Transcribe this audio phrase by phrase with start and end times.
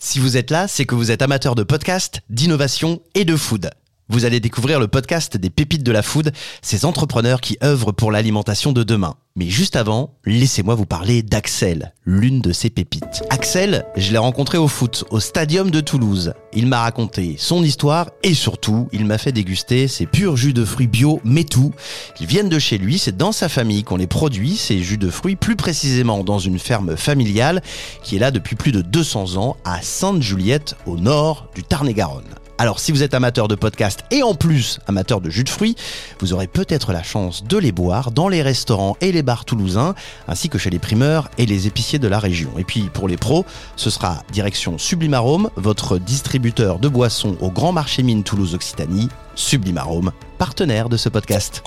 [0.00, 3.70] Si vous êtes là, c'est que vous êtes amateur de podcast, d'innovation et de food.
[4.10, 8.10] Vous allez découvrir le podcast des pépites de la food, ces entrepreneurs qui œuvrent pour
[8.10, 9.16] l'alimentation de demain.
[9.36, 13.22] Mais juste avant, laissez-moi vous parler d'Axel, l'une de ces pépites.
[13.28, 16.32] Axel, je l'ai rencontré au foot, au stadium de Toulouse.
[16.54, 20.64] Il m'a raconté son histoire et surtout, il m'a fait déguster ses purs jus de
[20.64, 21.74] fruits bio, mais tout.
[22.18, 25.10] Ils viennent de chez lui, c'est dans sa famille qu'on les produit, ces jus de
[25.10, 27.62] fruits, plus précisément dans une ferme familiale
[28.02, 32.24] qui est là depuis plus de 200 ans à Sainte-Juliette, au nord du Tarn-et-Garonne.
[32.60, 35.76] Alors si vous êtes amateur de podcast et en plus amateur de jus de fruits,
[36.18, 39.94] vous aurez peut-être la chance de les boire dans les restaurants et les bars toulousains,
[40.26, 42.50] ainsi que chez les primeurs et les épiciers de la région.
[42.58, 47.70] Et puis pour les pros, ce sera direction Sublimarome, votre distributeur de boissons au Grand
[47.70, 51.62] Marché Mine Toulouse Occitanie, Sublimarome, partenaire de ce podcast.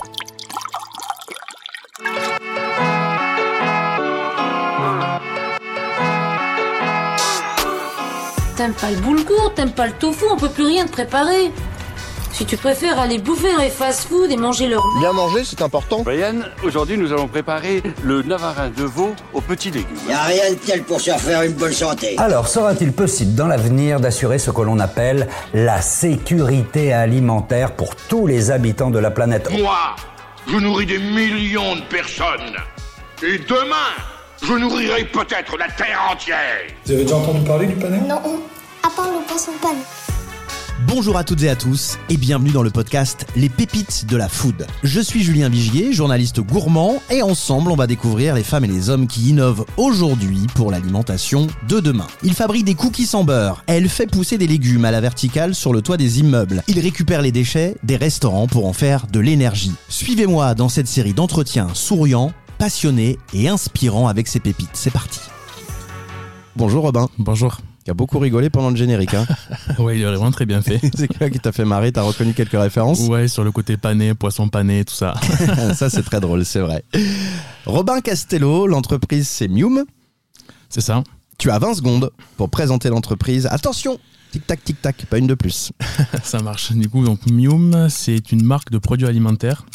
[8.61, 11.49] T'aimes pas le boulgour, t'aimes pas le tofu, on peut plus rien te préparer.
[12.31, 16.03] Si tu préfères aller bouffer dans les fast-food et manger leur Bien manger, c'est important.
[16.03, 19.97] Brian, aujourd'hui nous allons préparer le navarin de veau aux petits légumes.
[20.07, 22.13] Y a rien de tel pour se faire une bonne santé.
[22.19, 28.27] Alors, sera-t-il possible dans l'avenir d'assurer ce que l'on appelle la sécurité alimentaire pour tous
[28.27, 29.49] les habitants de la planète?
[29.59, 29.95] Moi,
[30.45, 32.57] je nourris des millions de personnes.
[33.23, 33.89] Et demain,
[34.43, 36.37] je nourrirai peut-être la Terre entière.
[36.85, 38.21] Vous avez déjà entendu parler du panais Non,
[38.83, 39.51] à part le poisson.
[40.87, 44.27] Bonjour à toutes et à tous et bienvenue dans le podcast Les pépites de la
[44.27, 44.65] food.
[44.83, 48.89] Je suis Julien Vigier, journaliste gourmand et ensemble on va découvrir les femmes et les
[48.89, 52.07] hommes qui innovent aujourd'hui pour l'alimentation de demain.
[52.23, 55.73] Il fabrique des cookies sans beurre, elle fait pousser des légumes à la verticale sur
[55.73, 56.63] le toit des immeubles.
[56.67, 59.73] Il récupère les déchets des restaurants pour en faire de l'énergie.
[59.89, 64.69] Suivez-moi dans cette série d'entretiens souriants, passionnés et inspirants avec ces pépites.
[64.73, 65.19] C'est parti.
[66.55, 67.09] Bonjour Robin.
[67.17, 67.59] Bonjour.
[67.91, 69.13] Qui a beaucoup rigolé pendant le générique.
[69.15, 69.25] Hein.
[69.77, 70.79] Ouais, il est vraiment très bien fait.
[70.95, 71.91] c'est quoi qui t'a fait marrer?
[71.91, 73.01] T'as reconnu quelques références?
[73.01, 75.13] Ouais, sur le côté pané, poisson pané, tout ça.
[75.75, 76.85] Ça, c'est très drôle, c'est vrai.
[77.65, 79.83] Robin Castello, l'entreprise, c'est Mium.
[80.69, 81.03] C'est ça.
[81.37, 83.45] Tu as 20 secondes pour présenter l'entreprise.
[83.51, 83.99] Attention
[84.31, 85.73] Tic-tac, tic-tac, pas une de plus.
[86.23, 86.71] ça marche.
[86.71, 89.65] Du coup, donc Mium, c'est une marque de produits alimentaires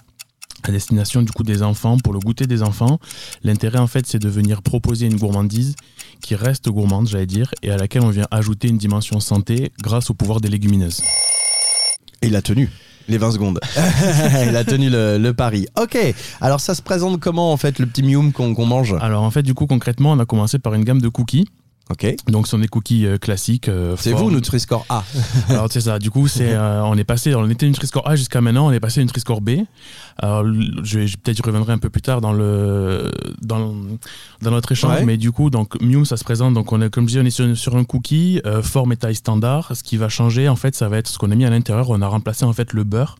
[0.62, 2.98] à destination du coup des enfants, pour le goûter des enfants.
[3.42, 5.74] L'intérêt en fait c'est de venir proposer une gourmandise
[6.20, 10.10] qui reste gourmande j'allais dire et à laquelle on vient ajouter une dimension santé grâce
[10.10, 11.02] au pouvoir des légumineuses.
[12.22, 12.70] Et il a tenu
[13.08, 13.60] les 20 secondes.
[14.48, 15.66] il a tenu le, le, pari.
[15.80, 15.96] Ok,
[16.40, 18.96] alors ça se présente comment en fait le petit mium qu'on qu'on mange?
[19.00, 21.46] Alors en fait du coup concrètement on a commencé par une gamme de cookies.
[21.88, 22.16] Ok.
[22.26, 23.68] Donc ce sont des cookies euh, classiques.
[23.68, 25.04] Euh, c'est vous Nutri-Score A.
[25.48, 26.00] Alors c'est ça.
[26.00, 28.80] Du coup c'est euh, on est passé on était Nutri-Score A jusqu'à maintenant on est
[28.80, 29.50] passé Nutri-Score B.
[30.18, 30.44] Alors
[30.82, 33.72] je, je peut-être y reviendrai un peu plus tard dans le dans,
[34.42, 34.98] dans notre échange.
[34.98, 35.04] Ouais.
[35.04, 37.26] Mais du coup donc Mium ça se présente donc on est comme je dis on
[37.26, 39.70] est sur, sur un cookie euh, forme et taille standard.
[39.76, 41.90] Ce qui va changer en fait ça va être ce qu'on a mis à l'intérieur.
[41.90, 43.16] On a remplacé en fait le beurre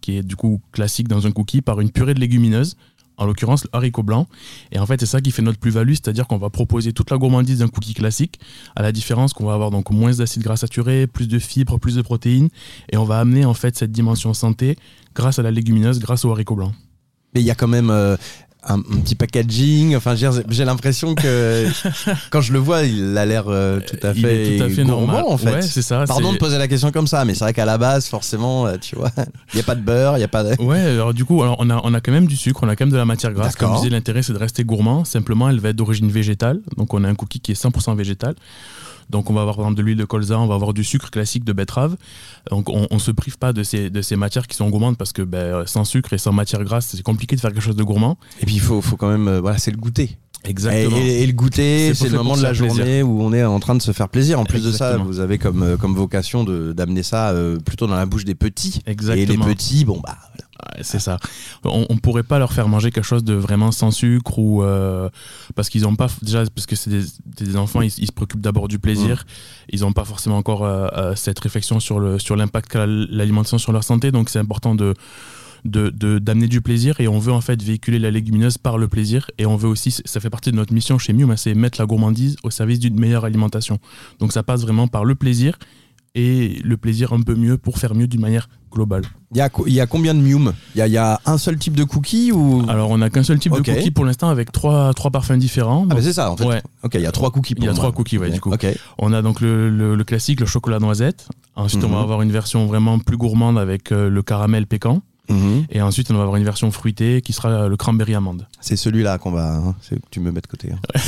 [0.00, 2.76] qui est du coup classique dans un cookie par une purée de légumineuses
[3.18, 4.26] en l'occurrence le haricot blanc.
[4.72, 7.18] Et en fait, c'est ça qui fait notre plus-value, c'est-à-dire qu'on va proposer toute la
[7.18, 8.40] gourmandise d'un cookie classique,
[8.76, 11.96] à la différence qu'on va avoir donc moins d'acides gras saturés, plus de fibres, plus
[11.96, 12.48] de protéines,
[12.90, 14.76] et on va amener en fait cette dimension santé
[15.14, 16.72] grâce à la légumineuse, grâce au haricot blanc.
[17.34, 18.16] Mais il y a quand même euh,
[18.64, 19.96] un, un, petit packaging.
[19.96, 21.66] Enfin, j'ai l'impression que
[22.30, 25.06] quand je le vois, il a l'air euh, tout à fait, tout à fait gourmand
[25.06, 25.24] normal.
[25.26, 25.52] en fait.
[25.52, 26.04] Ouais, c'est ça.
[26.06, 28.76] Pardon de poser la question comme ça, mais c'est vrai qu'à la base, forcément, euh,
[28.80, 29.10] tu vois,
[29.52, 30.48] il n'y a pas de beurre, il n'y a pas de.
[30.68, 32.76] Ouais, alors du coup, alors on, a, on a quand même du sucre, on a
[32.76, 33.56] quand même de la matière grasse.
[33.56, 35.04] Comme je disais, l'intérêt c'est de rester gourmand.
[35.04, 36.60] Simplement, elle va être d'origine végétale.
[36.76, 38.34] Donc, on a un cookie qui est 100% végétal.
[39.10, 41.52] Donc on va avoir de l'huile de colza, on va avoir du sucre classique de
[41.52, 41.96] betterave.
[42.50, 45.12] Donc on, on se prive pas de ces, de ces matières qui sont gourmandes parce
[45.12, 47.84] que ben, sans sucre et sans matière grasse, c'est compliqué de faire quelque chose de
[47.84, 48.18] gourmand.
[48.40, 50.18] Et puis il faut, faut quand même, euh, voilà, c'est le goûter.
[50.48, 50.96] Exactement.
[50.96, 53.08] Et, le goûter, c'est le moment de la journée plaisir.
[53.08, 54.40] où on est en train de se faire plaisir.
[54.40, 54.90] En plus Exactement.
[54.90, 58.24] de ça, vous avez comme, euh, comme vocation d'amener ça euh, plutôt dans la bouche
[58.24, 58.80] des petits.
[58.86, 59.22] Exactement.
[59.22, 60.16] Et les petits, bon bah.
[60.16, 60.48] Voilà.
[60.58, 61.18] Ouais, c'est ça.
[61.64, 65.08] On, on pourrait pas leur faire manger quelque chose de vraiment sans sucre ou euh,
[65.54, 68.40] parce qu'ils ont pas déjà parce que c'est des, des, enfants, ils, ils se préoccupent
[68.40, 69.24] d'abord du plaisir.
[69.24, 69.70] Mmh.
[69.70, 73.70] Ils ont pas forcément encore euh, cette réflexion sur le sur l'impact qu'a l'alimentation sur
[73.70, 74.10] leur santé.
[74.10, 74.94] Donc c'est important de
[75.64, 78.88] d'amener de, de, du plaisir et on veut en fait véhiculer la légumineuse par le
[78.88, 81.80] plaisir et on veut aussi, ça fait partie de notre mission chez Mium, c'est mettre
[81.80, 83.78] la gourmandise au service d'une meilleure alimentation.
[84.20, 85.58] Donc ça passe vraiment par le plaisir
[86.14, 89.02] et le plaisir un peu mieux pour faire mieux d'une manière globale.
[89.32, 90.52] Il y a, il y a combien de Mium?
[90.74, 92.64] Il y, y a un seul type de cookie ou?
[92.68, 93.72] Alors on n'a qu'un seul type okay.
[93.72, 95.82] de cookie pour l'instant avec trois, trois parfums différents.
[95.82, 96.46] Donc, ah bah c'est ça en fait.
[96.46, 96.62] Ouais.
[96.82, 97.54] Ok, il y a trois cookies.
[97.56, 97.74] il y a moi.
[97.74, 98.34] trois cookies, ouais, okay.
[98.34, 98.52] du coup.
[98.52, 98.74] Okay.
[98.98, 101.28] On a donc le, le, le, classique, le chocolat noisette.
[101.56, 101.90] Ensuite, mm -hmm.
[101.92, 105.02] on va avoir une version vraiment plus gourmande avec euh, le caramel pécan.
[105.28, 105.66] Mhm.
[105.70, 108.46] Et ensuite, on va avoir une version fruitée qui sera le cranberry amande.
[108.60, 109.54] C'est celui-là qu'on va.
[109.56, 109.74] hein,
[110.10, 110.70] tu me mets de côté.
[110.72, 111.00] hein.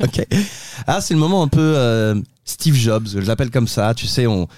[0.04, 0.26] ok.
[0.86, 3.94] Ah, c'est le moment un peu euh, Steve Jobs, je l'appelle comme ça.
[3.94, 4.48] Tu sais, on.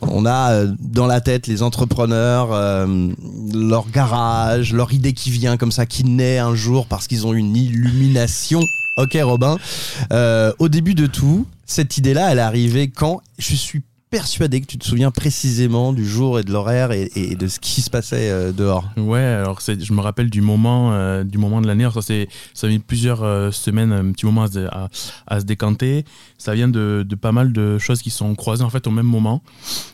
[0.00, 3.12] On a euh, dans la tête les entrepreneurs, euh,
[3.54, 7.34] leur garage, leur idée qui vient comme ça, qui naît un jour parce qu'ils ont
[7.34, 8.62] une illumination.
[8.96, 9.58] Ok Robin,
[10.12, 13.82] Euh, au début de tout, cette idée-là, elle est arrivée quand Je suis
[14.12, 17.58] persuadé que tu te souviens précisément du jour et de l'horaire et, et de ce
[17.58, 18.84] qui se passait euh, dehors.
[18.98, 21.84] Ouais, alors c'est- je me rappelle du moment, euh, du moment de l'année.
[21.84, 24.90] Alors Ça, c'est- ça a mis plusieurs euh, semaines, un petit moment à, se- à-
[25.26, 26.04] à se décanter.
[26.36, 29.06] Ça vient de, de pas mal de choses qui sont croisées en fait au même
[29.06, 29.42] moment.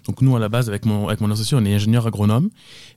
[0.09, 2.50] Donc nous, à la base, avec mon, avec mon associé, on est ingénieur agronome.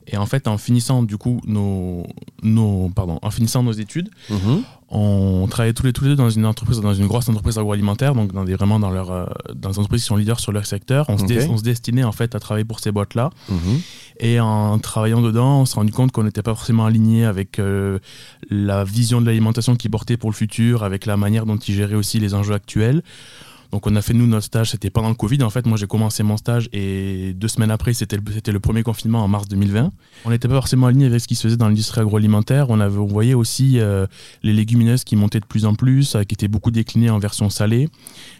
[0.07, 2.07] Et en fait, en finissant du coup nos,
[2.41, 4.63] nos, pardon, en finissant nos études, Mhm.
[4.93, 8.13] On travaillait tous les, tous les deux dans une entreprise, dans une grosse entreprise agroalimentaire,
[8.13, 10.65] donc dans des, vraiment dans, leur, euh, dans des entreprises qui sont leaders sur leur
[10.65, 11.05] secteur.
[11.07, 13.29] On, se, on se destinait en fait à travailler pour ces boîtes-là.
[13.47, 13.81] Mhm.
[14.19, 17.99] Et en travaillant dedans, on s'est rendu compte qu'on n'était pas forcément aligné avec euh,
[18.49, 21.95] la vision de l'alimentation qu'ils portaient pour le futur, avec la manière dont ils géraient
[21.95, 23.01] aussi les enjeux actuels.
[23.71, 25.41] Donc on a fait nous notre stage, c'était pendant le Covid.
[25.43, 28.59] En fait, moi j'ai commencé mon stage et deux semaines après, c'était le, c'était le
[28.59, 29.91] premier confinement en mars 2020.
[30.25, 32.69] On n'était pas forcément aligné avec ce qui se faisait dans l'industrie agroalimentaire.
[32.69, 34.07] On, avait, on voyait aussi euh,
[34.43, 37.49] les légumineuses qui montaient de plus en plus, euh, qui étaient beaucoup déclinées en version
[37.49, 37.87] salée.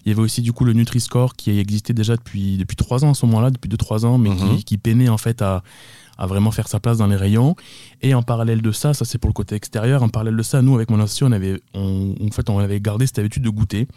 [0.05, 3.11] Il y avait aussi du coup le Nutri-Score qui existait déjà depuis, depuis trois ans
[3.11, 4.57] à ce moment-là, depuis deux trois ans, mais Mhm.
[4.57, 5.63] qui, qui peinait en fait à,
[6.17, 7.55] à vraiment faire sa place dans les rayons.
[8.03, 10.61] Et en parallèle de ça, ça c'est pour le côté extérieur, en parallèle de ça,
[10.61, 13.49] nous avec mon associé, on avait, on, en fait, on avait gardé cette habitude de
[13.49, 13.87] goûter.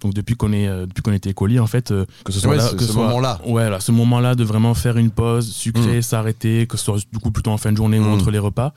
[0.00, 2.50] Donc depuis qu'on est, euh, depuis qu'on était écolier, en fait, euh, que ce soit
[2.52, 3.38] Ouais, là, ce- que ce soit- moment-là.
[3.46, 6.02] ouais, là, ce moment-là de vraiment faire une pause, sucrer, Mm.
[6.02, 8.06] s'arrêter, que ce soit du coup plutôt en fin de journée Mm.
[8.06, 8.72] ou entre les repas.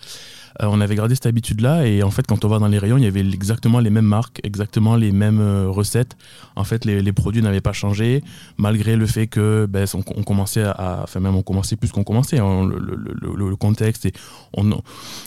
[0.61, 2.97] Euh, on avait gardé cette habitude-là et en fait, quand on va dans les rayons,
[2.97, 6.15] il y avait exactement les mêmes marques, exactement les mêmes euh, recettes.
[6.55, 8.23] En fait, les, les produits n'avaient pas changé,
[8.57, 12.03] malgré le fait que ben, on, on commençait à, enfin même on commençait plus qu'on
[12.03, 12.37] commençait.
[12.37, 14.13] hein, le, le- le- le contexte et
[14.55, 14.72] on,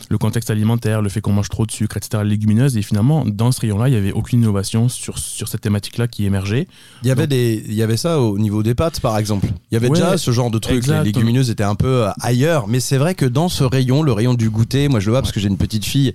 [0.09, 2.23] le contexte alimentaire, le fait qu'on mange trop de sucre, etc.
[2.25, 5.61] Les légumineuses et finalement dans ce rayon-là, il y avait aucune innovation sur sur cette
[5.61, 6.69] thématique-là qui émergeait.
[7.03, 9.47] Il y avait Donc- des, il y avait ça au niveau des pâtes, par exemple.
[9.71, 10.77] Il y avait Ouais, déjà ce genre de truc.
[10.77, 10.99] exact.
[11.01, 14.13] Les légumineuses étaient un peu euh, ailleurs, mais c'est vrai que dans ce rayon, le
[14.13, 16.13] rayon du goûter, moi je le vois parce que j'ai une petite fille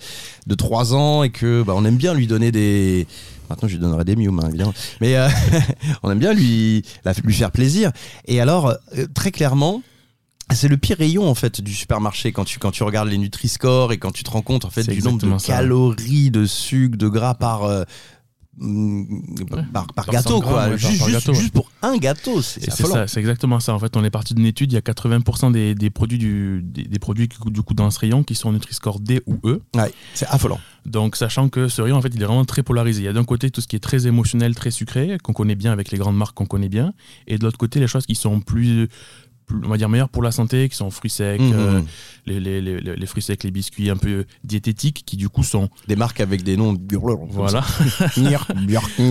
[0.48, 3.08] de 3 ans et que bah, on aime bien lui donner des.
[3.50, 4.74] Maintenant, je lui donnerai des mium, hein, évidemment.
[5.02, 5.28] Mais euh,
[6.04, 7.92] on aime bien lui, la- lui faire plaisir.
[8.26, 9.82] Et alors, euh, très clairement.
[10.54, 13.92] C'est le pire rayon en fait du supermarché quand tu quand tu regardes les Nutri-Score
[13.94, 15.54] et quand tu te rends compte en fait du nombre de ça.
[15.54, 17.84] calories, de sucre, de gras par euh,
[18.58, 21.40] mm, par, gâteau 100 quoi, grammes, ouais, juste, par juste- gâteau, ouais.
[21.40, 23.74] juste pour un gâteau, c'est c'est ça, exactement ça.
[23.74, 24.72] En fait, on est parti d'une étude.
[24.72, 27.90] Il y a 80% des, des produits du, des, des produits qui- du coup dans
[27.90, 29.62] ce rayon qui sont Nutri-Score D ou E.
[30.14, 30.60] C'est affolant.
[30.86, 33.02] Donc, sachant que ce rayon, en fait, il est vraiment très polarisé.
[33.02, 35.56] Il y a d'un côté tout ce qui est très émotionnel, très sucré, qu'on connaît
[35.56, 36.94] bien avec les grandes marques qu'on connaît bien,
[37.28, 38.90] et de l'autre côté les choses qui sont plus,
[39.66, 41.54] on va dire meilleures pour la santé, qui sont fruits secs, Mhm.
[41.56, 41.82] euh,
[42.28, 45.70] les, les, les, les fruits secs, les biscuits un peu diététiques, qui du coup sont,
[45.88, 46.78] Des marques avec des noms.
[47.30, 47.64] voilà.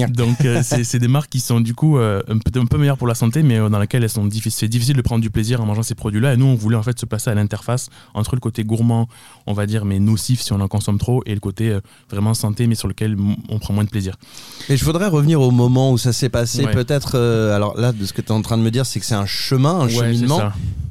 [0.09, 2.97] Donc euh, c'est des marques qui sont du coup euh, un, peu, un peu meilleures
[2.97, 4.51] pour la santé, mais euh, dans lesquelles elles sont difficiles.
[4.61, 6.35] C'est difficile de prendre du plaisir en mangeant ces produits-là.
[6.35, 9.09] Et nous, on voulait en fait se passer à l'interface entre le côté gourmand,
[9.47, 11.77] on va dire, mais nocif si on en consomme trop, et le côté
[12.11, 13.17] vraiment santé, mais sur lequel
[13.49, 14.17] on prend moins de plaisir.
[14.69, 16.65] Et je voudrais revenir au moment où ça s'est passé.
[16.65, 16.73] Ouais.
[16.73, 17.17] Peut-être,
[17.55, 19.15] alors là, de ce que tu es en train de me dire, c'est que c'est
[19.15, 20.27] un chemin, un Ouais, c'est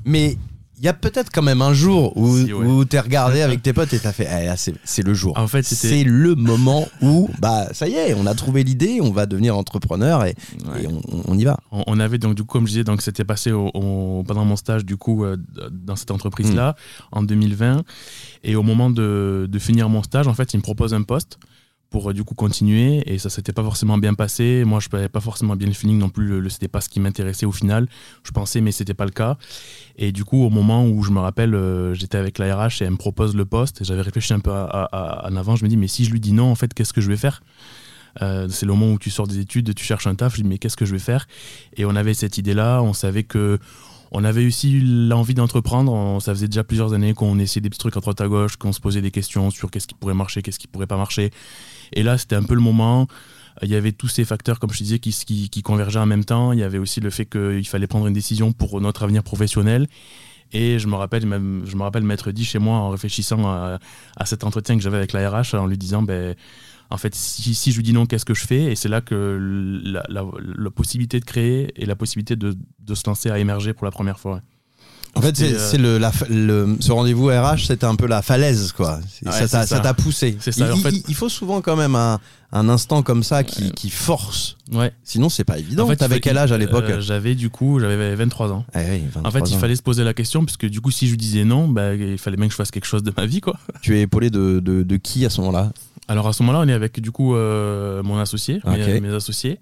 [0.06, 0.38] Mais
[0.82, 2.66] il y a peut-être quand même un jour où, Si, ouais.
[2.66, 5.38] où t'es regardé avec tes potes et t'as fait, eh, là, c'est le jour.
[5.38, 9.12] En fait, c'est le moment où, bah, ça y est, on a trouvé l'idée, on
[9.12, 10.36] va devenir entrepreneur et,
[10.72, 10.84] Ouais.
[10.84, 11.60] et on, on y va.
[11.74, 14.46] On, on avait donc du coup, comme je disais, donc c'était passé au- au- pendant
[14.46, 15.36] mon stage du coup euh,
[15.70, 16.78] dans cette entreprise-là
[17.12, 17.84] en 2020.
[18.46, 21.40] Et au moment de, de finir mon stage, en fait, il me propose un poste
[21.90, 23.04] pour euh, du coup continuer.
[23.12, 24.64] Et ça s'était pas forcément bien passé.
[24.66, 26.26] Moi je n'avais pas forcément bien le feeling non plus.
[26.28, 27.88] Le, le- c'était pas ce qui m'intéressait au final.
[28.24, 29.38] Je pensais mais c'était pas le cas.
[29.98, 32.86] Et du coup au moment où je me rappelle euh, j'étais avec la RH et
[32.86, 35.56] elle me propose le poste j'avais réfléchi un peu en avant.
[35.56, 37.18] Je me dis mais si je lui dis non en fait qu'est-ce que je vais
[37.18, 37.42] faire?
[38.22, 40.48] Euh, c'est le moment où tu sors des études, tu cherches un taf, je dis
[40.48, 41.28] mais qu'est-ce que je vais faire?
[41.78, 43.60] Et on avait cette idée-là, on savait que
[44.12, 46.20] on avait aussi l'envie d'entreprendre.
[46.20, 48.74] Ça faisait déjà plusieurs années qu'on essayait des petits trucs à droite à gauche, qu'on
[48.74, 51.30] se posait des questions sur qu'est-ce qui pourrait marcher, qu'est-ce qui pourrait pas marcher.
[51.94, 53.08] Et là, c'était un peu le moment.
[53.62, 56.54] Il y avait tous ces facteurs, comme je disais, qui, convergeaient en même temps.
[56.54, 59.88] Il y avait aussi le fait qu'il fallait prendre une décision pour notre avenir professionnel.
[60.52, 63.80] Et je me rappelle, même, je me rappelle m'être dit chez moi en réfléchissant à,
[64.26, 66.36] cet entretien que j'avais avec la RH, en lui disant, ben,
[66.90, 68.72] en fait, si, je lui dis non, qu'est-ce que je fais?
[68.72, 69.38] Et c'est là que
[69.84, 72.56] la, possibilité de créer et la possibilité de
[72.94, 74.42] se lancer a émergé pour la première fois.
[75.20, 78.22] En fait, c'est C'était, euh, le, la le- ce rendez-vous RH, c'était un peu la
[78.22, 79.00] falaise, quoi.
[79.26, 80.38] Ouais, ça t'a- poussé.
[80.40, 82.20] Ça, Il, en fait- il- il faut souvent quand même un,
[82.52, 84.58] un instant comme ça qui, qui force.
[84.72, 84.92] Ouais.
[85.04, 85.86] Sinon, c'est pas évident.
[85.86, 88.66] En fait, T'avais quel âge à l'époque euh, J'avais du coup, j'avais 23 ans.
[88.74, 88.84] Eh oui,
[89.24, 91.16] En fait, 23 il fallait se poser la question, parce que du coup, si je
[91.16, 93.58] disais non, bah, il fallait bien que je fasse quelque chose de ma vie, quoi.
[93.82, 95.72] Tu es épaulé de, de, de qui à ce moment-là?
[96.08, 98.78] Alors à ce moment-là, on est avec du coup euh, mon associé, Ok.
[98.78, 99.60] mes, mes associés.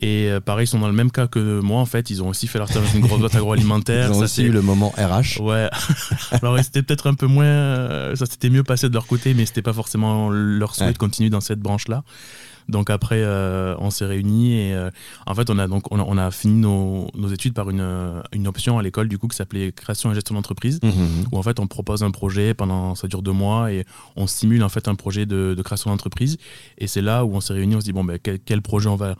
[0.00, 2.10] Et euh, pareil, ils sont dans le même cas que moi, en fait.
[2.10, 4.06] Ils ont aussi fait leur stage dans une grosse boîte agroalimentaire.
[4.10, 5.40] Ils ont Ça, aussi eu le moment RH.
[5.40, 5.68] Ouais.
[6.42, 9.46] Alors c'était peut-être un peu moins, euh, ça s'était mieux passé de leur côté, mais
[9.46, 10.92] c'était pas forcément leur souhait Ouais.
[10.92, 12.02] de continuer dans cette branche-là.
[12.68, 14.90] Donc après, euh, on s'est réunis et euh,
[15.26, 17.80] en fait, on a donc on a, on a fini nos, nos études par une,
[17.80, 21.26] euh, une option à l'école du coup qui s'appelait création et gestion d'entreprise, Mhm.
[21.30, 23.84] où en fait on propose un projet pendant ça dure deux mois et
[24.16, 26.38] on simule en fait un projet de, de création d'entreprise.
[26.78, 28.88] Et c'est là où on s'est réunis, on se dit bon ben quel, quel projet
[28.88, 29.14] on va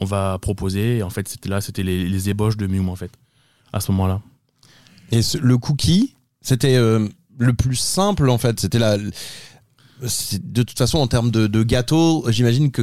[0.00, 0.98] on va proposer.
[0.98, 3.10] Et en fait, c'était là, c'était les, les ébauches de Mium en fait
[3.72, 4.20] à ce moment-là.
[5.10, 8.60] Et ce- le cookie, c'était euh, le plus simple en fait.
[8.60, 8.96] C'était la.
[10.02, 12.82] De toute façon, en termes de, de gâteau, j'imagine que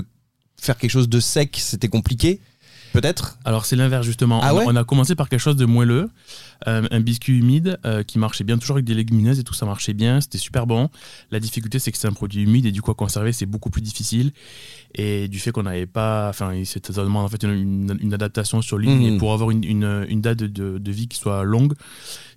[0.59, 2.39] faire quelque chose de sec, c'était compliqué.
[2.93, 4.39] Peut-être Alors c'est l'inverse justement.
[4.41, 6.10] Ah on, a- ouais on a commencé par quelque chose de moelleux,
[6.67, 9.65] euh, un biscuit humide euh, qui marchait bien, toujours avec des légumineuses et tout ça
[9.65, 10.89] marchait bien, c'était super bon.
[11.31, 13.69] La difficulté c'est que c'est un produit humide et du coup à conserver c'est beaucoup
[13.69, 14.31] plus difficile.
[14.96, 18.13] Et du fait qu'on n'avait pas, enfin c'était- ça demande en fait une, une- une
[18.13, 21.74] adaptation sur ligne et pour avoir une, date de, vie qui soit longue,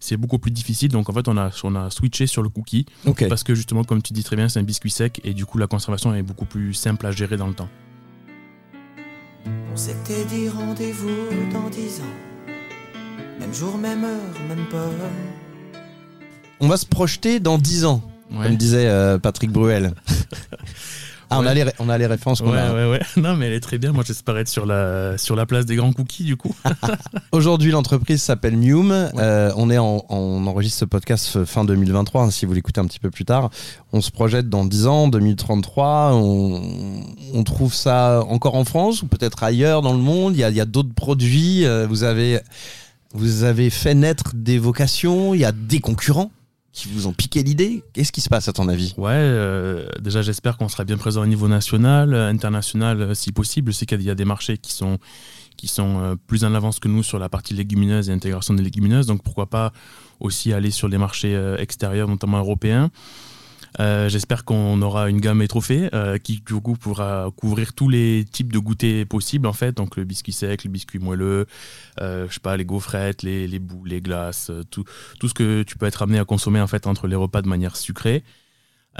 [0.00, 0.90] c'est beaucoup plus difficile.
[0.90, 3.26] Donc en fait on a, on a switché sur le cookie Ok.
[3.28, 5.56] parce que justement comme tu dis très bien c'est un biscuit sec et du coup
[5.56, 7.68] la conservation est beaucoup plus simple à gérer dans le temps.
[9.72, 11.08] On s'était dit rendez-vous
[11.52, 12.48] dans dix ans.
[13.40, 14.98] Même jour, même heure, même pomme.
[16.60, 18.46] On va se projeter dans 10 ans, Ouais.
[18.46, 19.92] comme disait euh, Patrick Bruel.
[21.32, 22.72] ah, on, a les, on a les références Ouais, a.
[22.72, 23.00] ouais, ouais.
[23.16, 23.92] Non, mais elle est très bien.
[23.92, 26.54] Moi, j'espère être sur la, sur la place des grands cookies, du coup.
[27.32, 28.92] Aujourd'hui, l'entreprise s'appelle Mium.
[28.92, 32.86] Euh, on est en, on enregistre ce podcast fin 2023, hein, si vous l'écoutez un
[32.86, 33.50] petit peu plus tard.
[33.92, 36.10] On se projette dans 10 ans, 2033.
[36.14, 36.62] On,
[37.34, 40.34] on trouve ça encore en France ou peut-être ailleurs dans le monde?
[40.36, 41.64] Il y a, a d'autres produits.
[41.64, 42.40] Euh, vous avez,
[43.14, 45.34] vous avez fait naître des vocations.
[45.34, 46.30] Il y a des concurrents?
[46.72, 47.84] Qui vous ont piqué l'idée.
[47.92, 48.94] Qu'est-ce qui se passe à ton avis?
[48.96, 53.30] Ouais, euh, déjà, j'espère qu'on sera bien présent au niveau national, euh, international, euh, si
[53.30, 53.72] possible.
[53.72, 54.98] Je sais qu'il y a des marchés qui sont,
[55.56, 59.06] qui sont plus en avance que nous sur la partie légumineuse et intégration des légumineuses.
[59.06, 59.72] Donc, pourquoi pas
[60.18, 62.90] aussi aller sur les marchés extérieurs, notamment européens.
[63.80, 68.24] Euh, J'espère qu'on aura une gamme étoffée euh, qui du coup pourra couvrir tous les
[68.30, 71.46] types de goûters possibles en fait, donc le biscuit sec, le biscuit moelleux,
[72.00, 74.84] euh, je sais pas les gaufrettes, les, les boules, les glaces, euh, tout,
[75.18, 77.48] tout ce que tu peux être amené à consommer en fait entre les repas de
[77.48, 78.22] manière sucrée.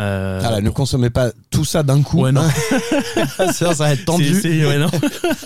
[0.00, 2.22] Euh, Ah là, Ne consommez pas tout ça d'un coup.
[2.22, 2.42] Ouais, non.
[3.52, 4.32] Sinon, ça va être tendu.
[4.42, 4.78] Ouais.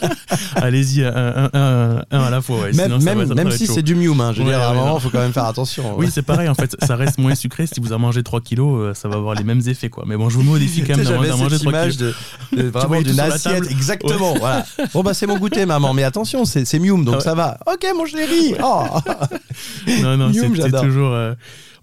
[0.57, 2.61] Allez-y, un, un- un- un à la fois.
[2.61, 2.73] Ouais.
[2.73, 3.15] Même, ça
[3.51, 4.33] ça si c'est du Mium, hein.
[4.33, 5.95] je veux Ouais, dire, à un moment, il faut quand même faire attention.
[5.99, 7.67] Oui, c'est pareil, en fait, ça reste moins sucré.
[7.67, 10.05] Si vous en mangez 3 kilos, euh, ça va avoir les mêmes effets, quoi.
[10.07, 12.15] Mais bon, je vous défi quand même d'en manger cette 3 image kilos.
[12.53, 13.71] de, de- vraiment d'une assiette.
[13.71, 14.35] Exactement.
[14.39, 14.65] Voilà.
[14.95, 15.93] Bon, bah, c'est mon goûter, maman.
[15.93, 17.59] Mais attention, c'est Mium, donc Ah ça va.
[17.67, 18.55] Ok, mon chéri.
[18.63, 18.85] Oh.
[20.03, 21.15] Non, non, c'est- toujours.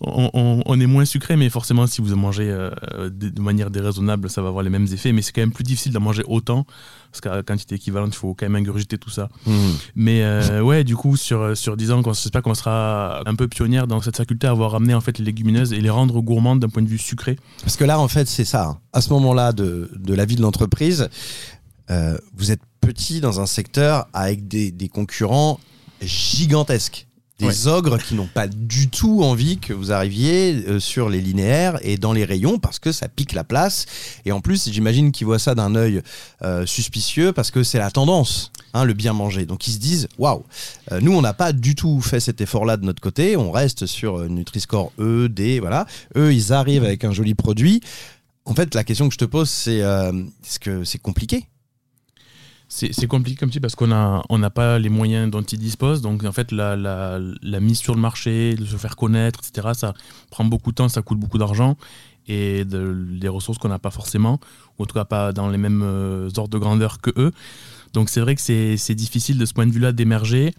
[0.03, 2.71] On, on- on est moins sucré, mais forcément, si vous en mangez euh,
[3.09, 5.11] de, de manière déraisonnable, ça va avoir les mêmes effets.
[5.11, 6.65] Mais c'est quand même plus difficile d'en manger autant,
[7.11, 9.29] parce qu'à quantité équivalente, il faut quand même ingurgiter tout ça.
[9.45, 9.71] Hmm.
[9.95, 13.87] Mais euh, ouais, du coup, sur, sur 10 ans, j'espère qu'on sera un peu pionnière
[13.87, 16.69] dans cette faculté à avoir ramené en fait les légumineuses et les rendre gourmandes d'un
[16.69, 17.37] point de vue sucré.
[17.61, 18.65] Parce que là, en fait, c'est ça.
[18.65, 18.77] hein.
[18.93, 21.09] À ce moment-là de, de la vie de l'entreprise,
[21.91, 25.59] euh, vous êtes petit dans un secteur avec des, des concurrents
[26.01, 27.07] gigantesques.
[27.49, 27.73] Des Ouais.
[27.73, 31.97] ogres qui n'ont pas du tout envie que vous arriviez euh, sur les linéaires et
[31.97, 33.85] dans les rayons parce que ça pique la place.
[34.25, 36.01] Et en plus, j'imagine qu'ils voient ça d'un œil
[36.43, 39.45] euh, suspicieux parce que c'est la tendance, hein, le bien manger.
[39.45, 40.43] Donc ils se disent, waouh,
[40.91, 43.35] euh, nous on n'a pas du tout fait cet effort-là de notre côté.
[43.37, 45.85] On reste sur Nutri-Score E, D, voilà.
[46.15, 47.81] Eux, ils arrivent avec un joli produit.
[48.45, 50.11] En fait, la question que je te pose, c'est euh,
[50.45, 51.45] est-ce que c'est compliqué
[52.75, 56.01] C'est compliqué comme ça parce qu'on n'a on n'a pas les moyens dont ils disposent.
[56.01, 59.93] Donc en fait, la, la, mise sur le marché, de se faire connaître, etc., ça
[60.31, 61.77] prend beaucoup de temps, ça coûte beaucoup d'argent
[62.27, 64.39] et de, des ressources qu'on n'a pas forcément,
[64.79, 67.31] ou en tout cas pas dans les mêmes euh, ordres de grandeur que eux.
[67.93, 70.55] Donc c'est vrai que c'est difficile de ce point de vue-là d'émerger.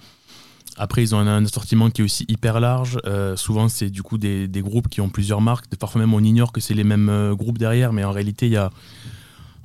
[0.77, 2.99] Après, ils ont un, assortiment qui est aussi hyper large.
[3.07, 5.67] Euh, souvent, c'est du coup des, des groupes qui ont plusieurs marques.
[5.77, 8.53] Parfois même, on ignore que c'est les mêmes euh, groupes derrière, mais en réalité, il
[8.53, 8.71] y a,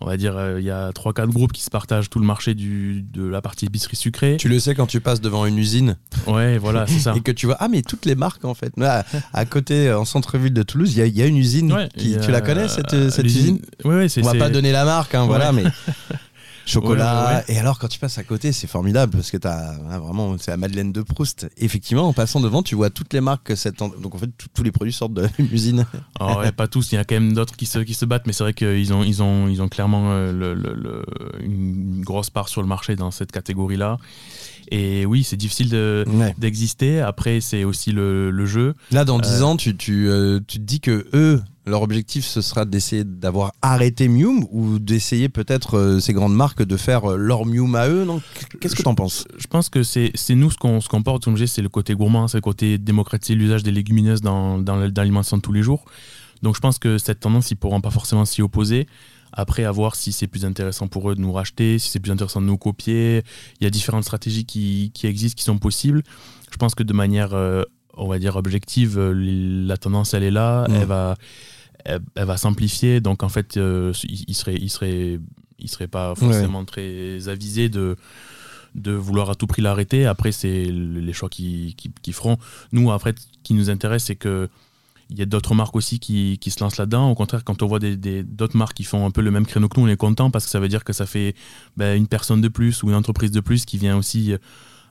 [0.02, 2.54] on va dire, euh, il y a 3-4 groupes qui se partagent tout le marché
[2.56, 4.38] du, de la partie épicerie sucrée.
[4.40, 7.14] Tu le sais quand tu passes devant une usine Ouais, voilà, c'est ça.
[7.18, 8.72] et que tu vois, ah mais toutes les marques en fait.
[8.78, 11.72] Là, à côté, en centre-ville de Toulouse, il y, a- il y a une usine.
[11.74, 13.60] Ouais, qui, tu la connais cette, cette l'usine- usine?
[13.84, 15.64] Ouais, ouais, c'est On va pas donner la marque, hein, voilà, mais
[16.70, 17.22] chocolat.
[17.22, 17.56] Ouais, ouais, ouais.
[17.56, 20.52] Et alors, quand tu passes à côté, c'est formidable parce que t'as ah, vraiment, c'est
[20.52, 21.50] la Madeleine de Proust.
[21.58, 24.64] Effectivement, en passant devant, tu vois toutes les marques que cette, donc en fait, tous
[24.64, 25.86] les produits sortent de la même usine.
[26.20, 28.28] Alors, ouais, pas tous, il y a quand même d'autres qui se, qui se battent,
[28.28, 31.06] mais c'est vrai qu'ils ont, ils ont, ils ont clairement euh, le- le- le-
[31.44, 33.98] une grosse part sur le marché dans cette catégorie-là.
[34.72, 36.06] Et oui, c'est difficile de-
[36.38, 37.02] d'exister.
[37.02, 38.76] Après, c'est aussi le, le jeu.
[38.92, 42.26] Là, dans 10 Euh, ans, tu, tu, euh, tu te dis que eux, leur objectif,
[42.26, 47.12] ce sera d'essayer d'avoir arrêté Mium ou d'essayer peut-être euh, ces grandes marques de faire
[47.12, 48.06] euh, leur Mium à eux,
[48.60, 49.26] Qu'est-ce que t'en penses?
[49.38, 52.28] Je pense que c'est nous ce qu'on qu'on porte, comme je c'est le côté gourmand,
[52.28, 55.86] c'est le côté démocratiser l'usage des légumineuses dans, dans l'alimentation de tous les jours.
[56.42, 58.88] Donc je pense que cette tendance, ils pourront pas forcément s'y opposer.
[59.32, 62.12] Après, à voir si c'est plus intéressant pour eux de nous racheter, si c'est plus
[62.12, 63.22] intéressant de nous copier.
[63.60, 66.04] Il y a différentes stratégies qui, qui existent, qui sont possibles.
[66.52, 67.64] Je pense que de manière, euh,
[67.96, 70.68] on va dire, objective, la tendance, elle est là.
[70.68, 70.76] Mm.
[70.76, 71.16] Elle va,
[71.86, 73.02] elle, elle va s'amplifier.
[73.02, 75.20] Donc, en fait, euh, il, il serait, il serait,
[75.60, 77.96] il serait pas forcément très avisé de
[78.76, 80.06] de vouloir à tout prix l'arrêter.
[80.06, 82.38] Après, c'est le- les choix qu'ils qui, qui feront.
[82.72, 84.48] Nous, après, ce qui nous intéresse, c'est que
[85.12, 87.10] il y a d'autres marques aussi qui, qui se lancent là-dedans.
[87.10, 89.48] Au contraire, quand on voit des- des- d'autres marques qui font un peu le même
[89.48, 91.34] créneau que nous, on est content parce que ça veut dire que ça fait
[91.78, 94.36] ben, une personne de plus ou une entreprise de plus qui vient aussi,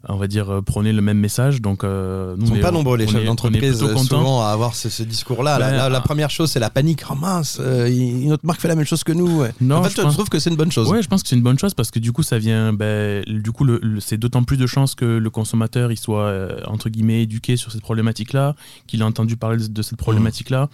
[0.08, 1.60] on va dire, euh, prôner le même message.
[1.60, 4.88] Donc, euh, nous, Ils sont pas nombreux les chefs d'entreprise euh, souvent à avoir ce,
[4.88, 5.58] ce discours-là.
[5.58, 7.02] La, la- la première chose, c'est la panique.
[7.10, 9.40] Oh mince, euh, une autre marque fait la même chose que nous.
[9.40, 9.52] ouais.
[9.60, 10.88] Non, en fait, je tu pense- trouves que c'est une bonne chose.
[10.88, 12.72] Ouais, je pense que c'est une bonne chose parce que du coup, ça vient.
[12.72, 16.22] Ben, du coup, le- le- c'est d'autant plus de chances que le consommateur il soit
[16.24, 18.54] euh, entre guillemets éduqué sur cette problématique-là,
[18.86, 20.68] qu'il a entendu parler de, cette problématique-là,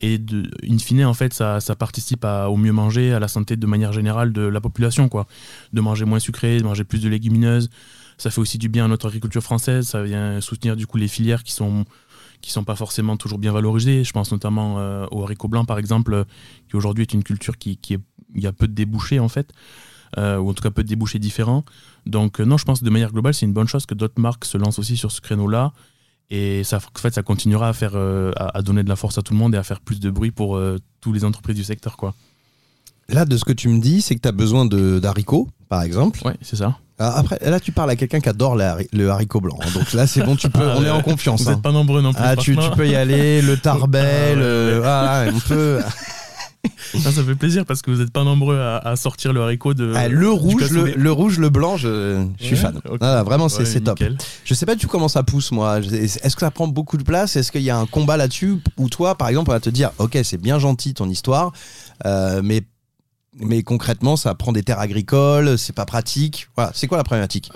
[0.00, 3.28] et de, in fine, en fait, ça, ça participe à, au mieux manger, à la
[3.28, 5.26] santé de manière générale de la population, quoi.
[5.72, 7.70] De manger moins sucré, de manger plus de légumineuses.
[8.18, 9.86] Ça fait aussi du bien à notre agriculture française.
[9.88, 11.84] Ça vient soutenir du coup les filières qui sont
[12.40, 14.04] qui sont pas forcément toujours bien valorisées.
[14.04, 16.24] Je pense notamment euh, au haricot blanc, par exemple, euh,
[16.68, 18.00] qui aujourd'hui est une culture qui, qui est,
[18.34, 19.50] il y a peu de débouchés en fait,
[20.18, 21.64] euh, ou en tout cas peu de débouchés différents.
[22.04, 24.20] Donc euh, non, je pense que de manière globale, c'est une bonne chose que d'autres
[24.20, 25.72] marques se lancent aussi sur ce créneau-là.
[26.28, 29.16] Et ça, en fait, ça continuera à faire, euh, à, à donner de la force
[29.16, 30.60] à tout le monde et à faire plus de bruit pour
[31.00, 32.14] toutes les entreprises du secteur, quoi.
[33.08, 35.82] Là, de ce que tu me dis, c'est que tu as besoin de- d'haricots, par
[35.82, 36.20] exemple.
[36.26, 36.78] Ouais, c'est ça.
[36.98, 39.58] Ah, Après, là, tu parles à quelqu'un qui adore la- le haricot blanc.
[39.60, 39.66] hein.
[39.74, 40.90] Donc là, c'est bon, tu peux, Ah, on est ouais.
[40.90, 41.42] en confiance.
[41.42, 41.52] Vous hein.
[41.54, 42.22] n'êtes pas nombreux non plus.
[42.24, 45.80] Ah, tu, peux y aller, le tarbel, Ah, euh, voilà, on peut.
[46.98, 49.92] Ça fait plaisir parce que vous n'êtes pas nombreux à, à sortir le haricot de.
[49.96, 52.80] Ah, le rouge, le, le rouge, le blanc, je, je suis Ouais, fan.
[53.00, 53.98] Ah, vraiment, c'est Ouais, top.
[54.44, 55.80] Je sais pas du tout comment ça pousse, moi.
[55.80, 57.36] Est-ce que ça prend beaucoup de place?
[57.36, 58.58] Est-ce qu'il y a un combat là-dessus?
[58.78, 61.52] Ou toi, par exemple, on va te dire, ok, c'est bien gentil ton histoire,
[62.06, 62.62] euh, mais
[63.38, 66.48] mais concrètement, ça prend des terres agricoles, c'est pas pratique.
[66.56, 67.50] Voilà, c'est quoi la problématique?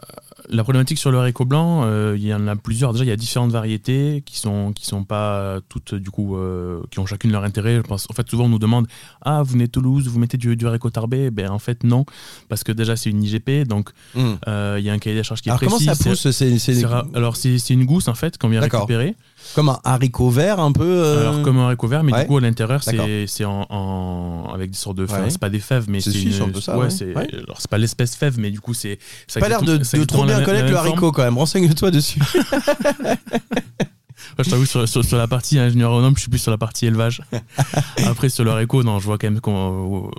[0.50, 2.92] La problématique sur le haricot blanc, euh, il y en a plusieurs.
[2.92, 6.80] Déjà, il y a différentes variétés qui sont qui sont pas toutes du coup euh,
[6.90, 7.76] qui ont chacune leur intérêt.
[7.76, 8.06] Je pense.
[8.10, 8.86] En fait, souvent on nous demande
[9.20, 11.30] ah vous venez de Toulouse, vous mettez du, du haricot tarbé?
[11.30, 12.06] Ben en fait non,
[12.48, 14.34] parce que déjà c'est une IGP, donc Hmm.
[14.46, 15.94] euh, il y a un cahier des charges qui Alors est comment précis.
[16.02, 16.30] ça pousse?
[16.30, 19.16] C'est c'est c'est ra- alors c'est une gousse en fait qu'on vient récupérer.
[19.54, 20.84] Comme un haricot vert un peu.
[20.84, 22.22] euh, Alors comme un haricot vert, mais ouais.
[22.22, 25.24] du coup à l'intérieur c'est en, en- avec des sortes de fèves.
[25.24, 25.30] Ouais.
[25.30, 26.88] C'est pas des fèves, mais C'est une- un peu ça, ouais,
[27.32, 28.98] alors c'est pas l'espèce fève, mais du coup c'est.
[29.26, 31.38] ça pas l'air de, de trop bien connaître le haricot quand même.
[31.38, 32.20] Renseigne-toi dessus.
[34.36, 36.58] Moi, je t'avoue, sur, sur, sur la partie ingénieur agronome, je suis plus sur la
[36.58, 37.22] partie élevage.
[38.06, 40.10] Après, sur le haricot, non, je vois quand même comment.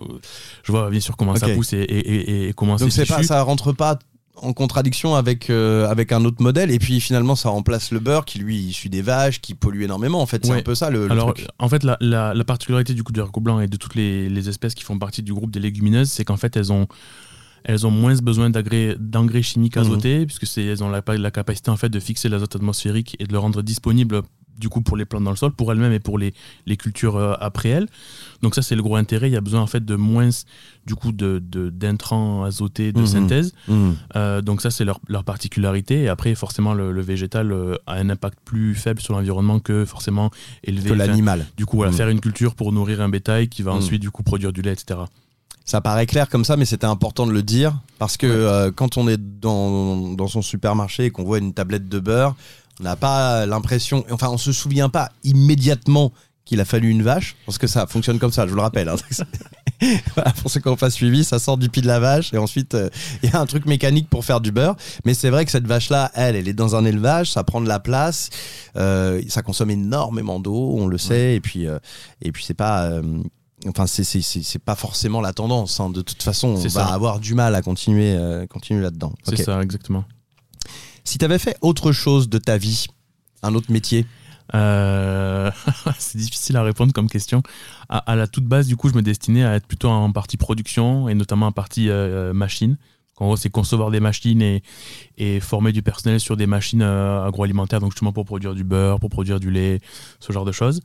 [0.64, 2.00] Je vois bien sûr comment ça pousse et, et,
[2.46, 4.00] et- et comment Donc c'est c'est pas, ça rentre pas
[4.42, 8.26] en contradiction avec euh, avec un autre modèle et puis finalement ça remplace le beurre
[8.26, 10.60] qui lui est issu des vaches qui pollue énormément en fait c'est Ouais.
[10.60, 11.48] un peu ça le, le Alors, truc.
[11.60, 14.30] en fait, la, la, la particularité du coup du haricot blanc et de toutes les,
[14.30, 16.88] les espèces qui font partie du groupe des légumineuses, c'est qu'en fait, elles ont,
[17.64, 19.82] elles ont moins besoin d'engrais chimiques Mhm.
[19.84, 23.26] azotés, puisque c'est, elles ont la, la capacité en fait de fixer l'azote atmosphérique et
[23.26, 24.22] de le rendre disponible
[24.60, 26.34] du coup pour les plantes dans le sol, pour elles-mêmes et pour les,
[26.66, 27.88] les cultures euh, après elles.
[28.42, 29.30] Donc ça, c'est le gros intérêt.
[29.30, 30.30] Il y a besoin en fait de moins
[30.86, 33.08] du coup de, de- d'intrants azotés de Mhm.
[33.08, 33.54] synthèse.
[33.68, 33.92] Hmm.
[34.16, 36.02] Euh, donc ça, c'est leur, leur particularité.
[36.04, 39.86] Et après, forcément, le, le végétal euh, a un impact plus faible sur l'environnement que
[39.86, 40.30] forcément
[40.64, 40.96] élever.
[40.96, 41.96] l'animal du coup, voilà, Mm.
[41.96, 44.74] faire une culture pour nourrir un bétail qui va ensuite du coup produire du lait,
[44.74, 45.00] etc.
[45.66, 48.34] ça paraît clair comme ça mais c'était important de le dire parce que Ouais.
[48.34, 52.36] euh, quand on est dans, dans son supermarché et qu'on voit une tablette de beurre
[52.80, 56.12] on n'a pas l'impression enfin on se souvient pas immédiatement
[56.46, 58.90] qu'il a fallu une vache parce que ça fonctionne comme ça je vous le rappelle
[58.90, 58.96] hein.
[60.16, 62.38] Voilà, pour ceux qui n'ont pas suivi ça sort du pied de la vache et
[62.38, 62.90] ensuite euh,
[63.24, 65.68] il y a un truc mécanique pour faire du beurre mais c'est vrai que cette
[65.68, 68.30] vache là elle elle est dans un élevage ça prend de la place
[68.76, 71.80] euh, ça consomme énormément d'eau on le sait et puis euh,
[72.22, 72.92] et puis c'est pas
[73.68, 75.82] Enfin, c'est c'est- c'est c'est pas forcément la tendance.
[75.82, 75.90] hein.
[75.90, 76.94] De toute façon, on C'est va ça.
[76.94, 79.12] avoir du mal à continuer, euh, continuer là-dedans.
[79.24, 79.46] C'est Ok.
[79.46, 80.06] ça, exactement.
[81.10, 82.86] Si tu avais fait autre chose de ta vie,
[83.42, 84.06] un autre métier,
[84.54, 85.52] Euh,
[85.98, 87.42] c'est difficile à répondre comme question.
[87.88, 91.10] À, la toute base, du coup, je me destinais à être plutôt en partie production
[91.10, 92.78] et notamment en partie euh, machine.
[93.18, 94.62] En gros, c'est concevoir des machines et,
[95.18, 99.00] et former du personnel sur des machines euh, agroalimentaires, donc justement pour produire du beurre,
[99.00, 99.82] pour produire du lait,
[100.20, 100.82] ce genre de choses.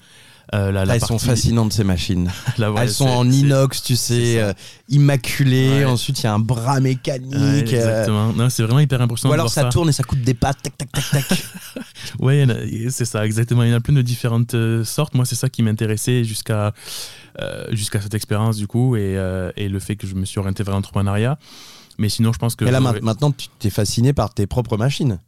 [0.52, 2.30] Euh, la, la Ah, elles sont fascinantes ces machines.
[2.59, 4.52] Là, ouais, elles sont en inox, tu sais, euh,
[4.88, 5.80] immaculées.
[5.80, 5.85] Ouais.
[5.85, 7.33] Ensuite, il y a un bras mécanique.
[7.33, 8.50] Ouais, euh, exactement.
[8.50, 9.33] C'est vraiment hyper impressionnant.
[9.33, 10.59] ou de alors voir ça tourne et ça coûte des pattes.
[10.62, 11.44] Tac, tac, tac, tac.
[12.20, 12.46] Ouais,
[12.90, 13.62] c'est ça, exactement.
[13.62, 14.54] Il y en a plein de différentes
[14.85, 15.14] sortes.
[15.14, 16.72] Moi, c'est ça qui m'intéressait jusqu'à
[17.70, 19.18] jusqu'à cette expérience, du coup, et,
[19.57, 21.38] et le fait que je me suis orienté vers l'entrepreneuriat.
[21.98, 22.64] Mais sinon, je pense que.
[22.64, 25.18] Et là, maintenant, tu t'es fasciné par tes propres machines.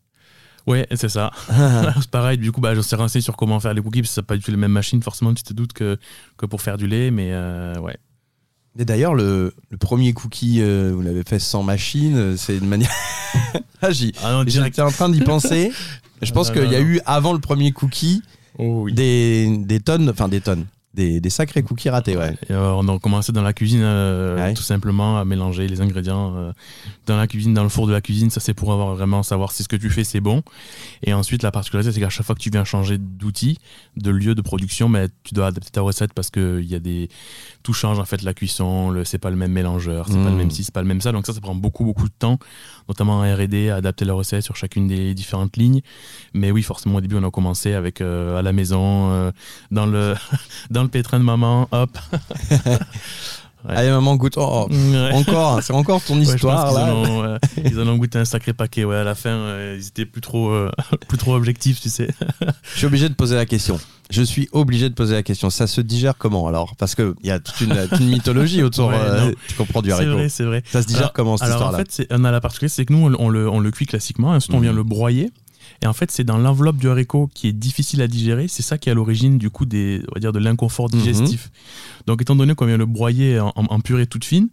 [0.67, 1.31] Ouais, c'est ça.
[2.01, 4.15] c'est pareil, du coup, bah, je suis renseigné sur comment faire les cookies, parce que
[4.17, 5.97] ça pas du tout les mêmes machines, forcément, tu te doutes que,
[6.37, 7.97] que pour faire du lait, mais euh, ouais.
[8.79, 12.67] Et d'ailleurs, le, le premier cookie, euh, vous l'avez fait sans machine, euh, c'est une
[12.67, 12.91] manière.
[13.81, 13.89] ah,
[14.23, 14.43] Ah.
[14.47, 15.73] J'étais en train d'y penser.
[16.23, 18.23] Je pense non, qu'il y a eu, avant le premier cookie,
[18.59, 18.93] Oh oui.
[18.95, 22.35] des, des tonnes, enfin des tonnes, des, des sacrés cookies ratés, ouais.
[22.49, 24.55] Et, euh, on a commencé dans la cuisine, euh, Ouais.
[24.55, 26.53] tout simplement, à mélanger les ingrédients euh,
[27.07, 28.31] dans la cuisine, dans le four de la cuisine.
[28.31, 30.43] Ça, c'est pour avoir vraiment savoir si ce que tu fais, c'est bon.
[31.03, 33.59] Et ensuite, la particularité, c'est qu'à chaque fois que tu viens changer d'outil,
[33.97, 36.81] de lieu de production, mais tu dois adapter ta recette parce que il y a
[36.81, 37.09] des
[37.63, 38.91] tout change en fait la cuisson.
[38.91, 41.01] Le c'est pas le même mélangeur, c'est pas le même ci, c'est pas le même
[41.03, 41.13] ça.
[41.13, 42.39] Donc ça, ça prend beaucoup beaucoup de temps,
[42.89, 45.83] notamment en R&D, à adapter la recette sur chacune des différentes lignes.
[46.33, 49.33] Mais oui, forcément, au début, on a commencé avec à la maison,
[49.71, 50.15] dans le
[50.71, 51.91] dans le pétrin de maman, hop.
[53.69, 53.75] Ouais.
[53.75, 54.35] Allez, maman, goûte.
[54.37, 55.11] Oh, Ouais.
[55.13, 56.95] encore, c'est encore ton histoire, là.
[56.95, 58.85] en ont, euh, ils en ont goûté un sacré paquet.
[58.85, 60.71] Ouais, à la fin, euh, ils étaient plus trop, euh,
[61.09, 62.07] plus trop objectifs, tu sais.
[62.75, 63.81] Je suis obligé de poser la question.
[64.09, 65.51] Je suis obligé de poser la question.
[65.51, 66.77] Ça se digère comment alors?
[66.77, 68.93] Parce qu'il y a toute une, mythologie autour.
[68.95, 70.13] Euh, tu comprends du C'est haricot.
[70.13, 70.63] vrai, c'est vrai.
[70.71, 72.93] Ça se digère Alors- comment cette Alors en fait, on a la particularité, c'est que
[72.93, 74.63] nous, on, le- on le, on le cuit classiquement, ensuite on Mhm.
[74.63, 75.33] vient le broyer.
[75.83, 78.49] Et en fait, c'est dans l'enveloppe du haricot qui est difficile à digérer.
[78.49, 81.01] C'est ça qui est à l'origine du coup des, on va dire, de l'inconfort Mhm.
[81.01, 81.51] digestif.
[82.07, 84.49] Donc, étant donné qu'on vient le broyer en, purée toute fine,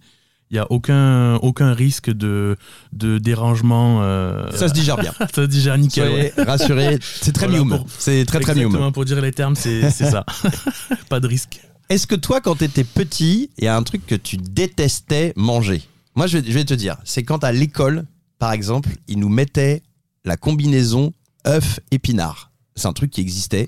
[0.51, 2.57] il n'y a aucun, aucun risque de,
[2.91, 4.01] de dérangement.
[4.03, 5.13] euh, Ça se digère bien.
[5.19, 6.07] ça se digère nickel.
[6.09, 6.43] Soyez ouais.
[6.43, 6.99] rassurés.
[7.01, 7.83] C'est très Voilà, mium.
[7.97, 8.91] C'est très très mium.
[8.91, 10.25] Pour dire les termes, c'est ça.
[11.09, 11.61] Pas de risque.
[11.89, 15.81] Est-ce que toi, quand t'étais petit, il y a un truc que tu détestais manger?
[16.15, 18.05] Moi, je vais, je vais te dire, c'est quand à l'école,
[18.39, 19.81] par exemple, ils nous mettaient
[20.25, 21.13] la combinaison
[21.47, 22.49] œuf épinard.
[22.75, 23.67] C'est un truc qui existait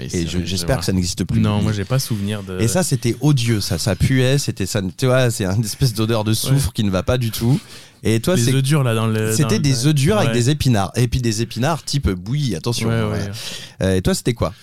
[0.00, 1.40] et je- j'espère que ça n'existe plus.
[1.40, 2.60] Non, moi j'ai pas souvenir de.
[2.60, 6.22] Et ça, c'était odieux, ça, ça puait, c'était ça, tu vois, c'est une espèce d'odeur
[6.22, 7.58] de soufre qui ne va pas du tout.
[8.04, 9.34] Et toi, c'est œufs durs là dans le.
[9.34, 10.92] c'était des œufs durs avec des épinards.
[10.94, 12.88] Et puis des épinards type bouillie, attention.
[12.90, 13.28] Ouais.
[13.82, 14.54] Euh, et toi, c'était quoi?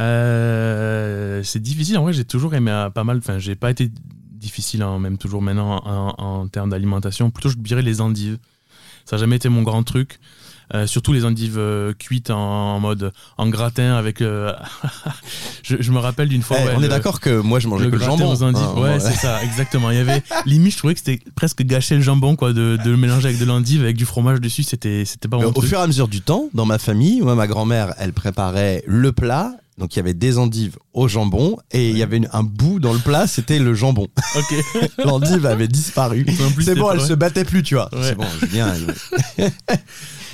[0.00, 1.98] Euh, c'est difficile.
[1.98, 3.18] En vrai, j'ai toujours aimé euh, pas mal.
[3.18, 3.90] Enfin, j'ai pas été
[4.30, 7.30] difficile, hein, même toujours maintenant en, en termes d'alimentation.
[7.30, 8.38] Plutôt, je dirais les endives.
[9.04, 10.18] Ça n'a jamais été mon grand truc.
[10.74, 12.36] Euh, surtout les endives euh, cuites en,
[12.74, 14.20] en mode en gratin avec.
[14.20, 14.52] euh,
[15.62, 16.56] je, je me rappelle d'une fois.
[16.60, 18.30] Eh, ouais, On est d'accord que moi, je mangeais le que le jambon.
[18.32, 18.62] aux endives.
[18.64, 19.00] hein, ouais, ouais.
[19.00, 19.90] c'est ça, exactement.
[19.92, 22.90] Il y avait limite, je trouvais que c'était presque gâcher le jambon, quoi, de, de
[22.90, 24.64] le mélanger avec de l'endive, avec du fromage dessus.
[24.64, 25.68] C'était, c'était pas mon au truc.
[25.68, 29.12] fur et à mesure du temps, dans ma famille, moi, ma grand-mère, elle préparait le
[29.12, 29.52] plat.
[29.78, 32.80] Donc il y avait des endives au jambon et il y avait une- un bout
[32.80, 34.06] dans le plat, c'était le jambon.
[34.36, 34.88] Ok.
[35.04, 36.24] L'endive avait disparu.
[36.62, 37.90] C'est bon, elle se battait plus, tu vois.
[37.94, 38.00] Ouais.
[38.02, 38.72] C'est bon, Julien.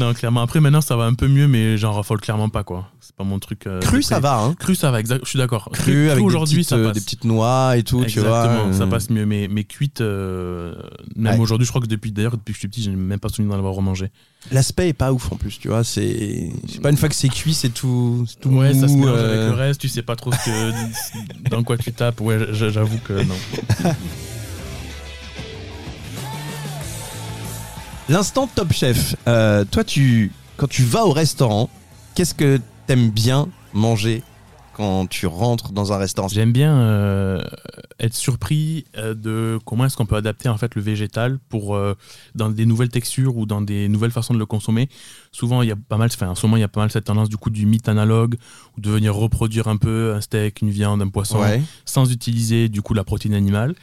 [0.01, 0.43] Non, clairement.
[0.43, 2.89] Après, maintenant, ça va un peu mieux, mais j'en raffole clairement pas, quoi.
[3.01, 3.67] C'est pas mon truc.
[3.67, 4.55] euh, Cru, ça va, hein.
[4.59, 5.23] Cru, ça va, exact.
[5.25, 5.69] Je suis d'accord.
[5.73, 6.95] Cru avec des aujourd'hui, petites, ça euh, passe.
[6.95, 8.45] des petites noix et tout, tu vois.
[8.45, 9.27] Exactement, ça euh, passe mieux.
[9.27, 10.75] Mais, mais cuite, euh,
[11.17, 11.41] même Ouais.
[11.41, 13.53] aujourd'hui, je crois que depuis, d'ailleurs, depuis que je suis petit, j'ai même pas souvenir
[13.53, 14.11] d'en avoir remangé.
[14.51, 15.85] L'aspect est pas ouf en plus, tu vois.
[15.85, 16.51] C'est,
[16.83, 19.29] pas, une fois que c'est cuit, c'est tout, tout Ouais, ça se mou, mélange euh,
[19.45, 22.21] avec le reste, tu sais pas trop ce que, dans quoi tu tapes.
[22.21, 23.37] Ouais, j'avoue que non.
[28.13, 29.17] L'instant Top Chef.
[29.27, 31.71] Euh, toi, tu, quand tu vas au restaurant,
[32.15, 34.23] qu'est-ce que t'aimes bien manger
[34.75, 36.29] quand tu rentres dans un restaurant?
[36.29, 37.43] J'aime bien euh,
[37.99, 41.75] être surpris euh, de comment est-ce qu'on peut adapter en fait le végétal pour
[42.35, 44.91] dans des nouvelles textures ou dans des nouvelles façons de le consommer.
[45.35, 46.91] Souvent, il y a pas mal, enfin, en ce moment, il y a pas mal
[46.91, 48.37] cette tendance du coup du mythe analogue
[48.77, 51.63] ou de venir reproduire un peu un steak, une viande, un poisson, Ouais.
[51.87, 53.75] sans utiliser du coup la protéine animale.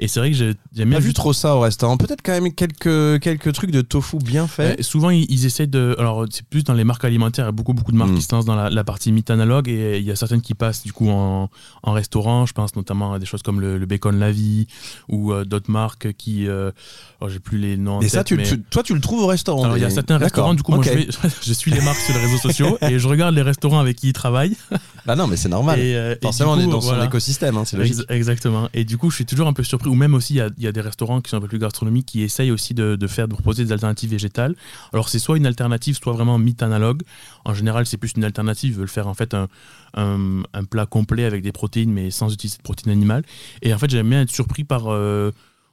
[0.00, 1.96] Et c'est vrai que j'ai- Pas vu trop ça au restaurant.
[1.96, 4.80] Peut-être quand même quelques, quelques trucs de tofu bien faits.
[4.80, 5.94] Euh, souvent, ils, ils essaient de.
[5.98, 7.44] Alors, c'est plus dans les marques alimentaires.
[7.44, 8.16] Il y a beaucoup, beaucoup de marques Mm.
[8.16, 10.54] qui se lancent dans la, la partie mythe analogue et il y a certaines qui
[10.54, 11.48] passent du coup en,
[11.84, 12.46] en restaurant.
[12.46, 14.66] Je pense notamment à des choses comme le, le Bacon La Vie
[15.08, 16.48] ou euh, d'autres marques qui.
[16.48, 16.72] euh,
[17.20, 17.98] oh, J'ai plus les noms.
[17.98, 19.82] en Et ça, tête, tu, mais- tu- toi, tu le trouves au restaurant alors, il
[19.82, 20.84] y a certains restaurants, du coup, moi,
[21.42, 24.08] je, suis les marques sur les réseaux sociaux et je regarde les restaurants avec qui
[24.08, 24.56] ils travaillent.
[25.06, 25.78] Bah non, mais c'est normal.
[25.78, 27.04] Et, euh, Forcément, on est dans son voilà.
[27.04, 27.94] écosystème, hein, c'est logique.
[27.94, 28.68] Ex- exactement.
[28.74, 29.88] Et du coup, je suis toujours un peu surpris.
[29.88, 31.46] Ou même aussi, il y a, il y a des restaurants qui sont un peu
[31.46, 34.56] plus gastronomiques qui essayent aussi de, de faire, de proposer des alternatives végétales.
[34.92, 37.02] Alors, c'est soit une alternative, soit vraiment mythe analogue.
[37.44, 38.72] En général, c'est plus une alternative.
[38.72, 39.46] Ils veulent faire en fait un,
[39.94, 43.22] un, un plat complet avec des protéines, mais sans utiliser de protéines animales.
[43.62, 45.30] Et en fait, j'aime bien être surpris par, euh,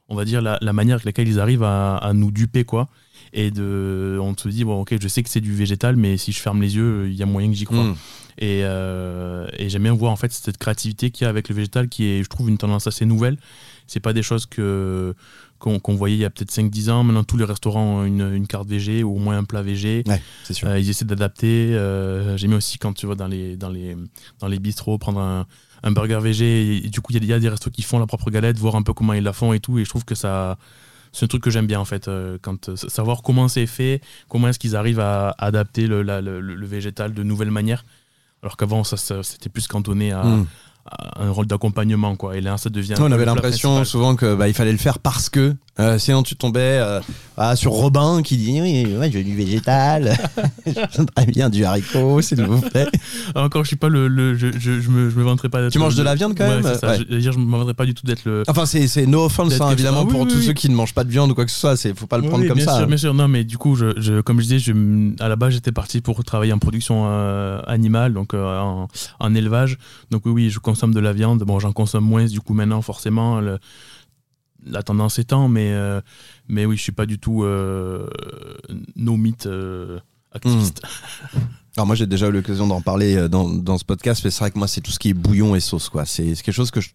[0.08, 2.88] on va dire, la, la manière avec laquelle ils arrivent à, à nous duper, quoi.
[3.36, 6.30] Et de, on se dit, bon, ok, je sais que c'est du végétal, mais si
[6.30, 7.82] je ferme les yeux, il y a moyen que j'y crois.
[7.82, 7.96] Mm.
[8.38, 11.54] Et, euh, et j'aime bien voir en fait cette créativité qu'il y a avec le
[11.54, 13.36] végétal qui est, je trouve, une tendance assez nouvelle.
[13.86, 15.14] C'est pas des choses que
[15.58, 17.04] qu'on voyait il y a peut-être 5-10 ans.
[17.04, 20.04] Maintenant, tous les restaurants ont une, une carte VG ou au moins un plat VG.
[20.06, 20.68] Ouais, c'est sûr.
[20.68, 21.74] Euh, ils essaient d'adapter.
[21.74, 23.96] Euh, J'aime bien aussi quand tu vas dans les, dans les,
[24.40, 25.46] dans les bistrots prendre un,
[25.82, 26.84] un burger VG.
[26.84, 28.76] Et, du coup, il y, y a des restos qui font la propre galette, voir
[28.76, 29.78] un peu comment ils la font et tout.
[29.78, 30.58] Et je trouve que ça.
[31.14, 34.00] C'est un truc que j'aime bien en fait, euh, quand, euh, savoir comment c'est fait,
[34.28, 37.84] comment est-ce qu'ils arrivent à adapter le, végétal de nouvelles manières.
[38.42, 40.46] Alors qu'avant, ça, c'était plus cantonné à, Mm.
[41.18, 42.16] Un rôle d'accompagnement.
[42.16, 42.36] quoi.
[42.36, 42.94] Et là, ça devient.
[42.98, 46.36] on avait l'impression souvent que bah, il fallait le faire parce que euh, sinon tu
[46.36, 47.00] tombais euh,
[47.36, 50.16] ah, sur Robin qui dit oui ouais, je veux du végétal
[51.16, 52.86] très bien du haricot s'il vous plaît
[53.34, 54.06] Encore, je suis pas le.
[54.06, 55.72] le- je, je, je me, je me vanterai pas d'être.
[55.72, 56.86] Tu manges de la viande quand Ouais, même ça.
[56.90, 56.98] Ouais.
[57.10, 58.44] Je, dire, je me vanterai pas du tout d'être le.
[58.48, 60.44] enfin c'est c'est no offense hein, évidemment ah oui, pour oui, tous oui.
[60.46, 62.18] ceux qui ne mangent pas de viande ou quoi que ce soit c'est faut pas
[62.18, 64.46] le prendre comme bien ça Sûr, bien sûr, non, mais du coup, je, comme je
[64.46, 64.72] disais,
[65.20, 68.86] à la base, j'étais parti pour travailler en production euh, animale, donc en,
[69.18, 69.78] en élevage.
[70.10, 71.42] Donc oui, oui, je consomme de la viande.
[71.44, 73.58] Bon, j'en consomme moins, du coup, maintenant, forcément, le-
[74.66, 76.00] la tendance étant, mais, euh,
[76.48, 78.08] mais oui, je suis pas du tout euh,
[78.96, 80.00] no meat euh,
[80.32, 80.80] activiste.
[81.76, 84.38] Alors moi j'ai déjà eu l'occasion d'en parler euh, dans, dans ce podcast, mais c'est
[84.40, 86.06] vrai que moi c'est tout ce qui est bouillon et sauce quoi.
[86.06, 86.90] C'est quelque chose que je-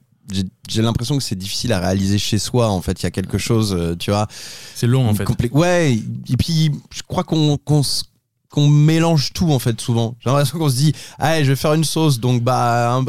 [0.67, 2.69] j'ai l'impression que c'est difficile à réaliser chez soi.
[2.69, 4.27] En fait, il y a quelque chose, euh, tu vois.
[4.75, 5.25] C'est long, en fait.
[5.51, 5.99] Ouais.
[6.29, 7.81] Et puis je crois qu'on qu'on
[8.51, 10.15] qu'on mélange tout en fait souvent.
[10.21, 13.03] J'ai l'impression qu'on se dit, ah je vais faire une sauce, donc bah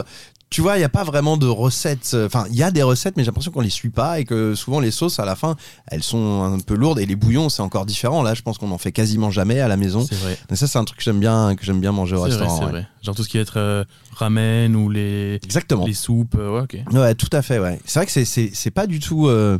[0.51, 2.11] tu vois, il n'y a pas vraiment de recettes.
[2.15, 4.25] euh, Enfin, il y a des recettes, mais j'ai l'impression qu'on les suit pas et
[4.25, 5.55] que souvent les sauces à la fin,
[5.87, 8.23] elles sont un peu lourdes et les bouillons c'est encore différent.
[8.23, 10.05] Là, je pense qu'on en fait quasiment jamais à la maison.
[10.09, 10.37] C'est vrai.
[10.51, 12.59] Et ça, c'est un truc que j'aime bien, que j'aime bien manger au vrai, restaurant.
[12.59, 12.71] c'est ouais.
[12.73, 12.89] vrai.
[13.03, 13.85] Genre tout ce qui va être euh,
[14.17, 15.87] ramen ou les, Exactement.
[15.87, 16.35] les soupes.
[16.39, 16.79] euh, ouais, ok.
[16.95, 17.59] Ouais, tout à fait.
[17.61, 17.79] Ouais.
[17.85, 19.29] C'est vrai que c'est pas du tout.
[19.29, 19.57] euh,